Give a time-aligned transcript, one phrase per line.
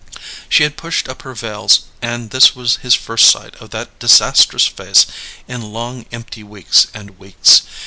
[0.49, 4.65] She had pushed up her veils and this was his first sight of that disastrous
[4.65, 5.05] face
[5.47, 7.61] in long empty weeks and weeks.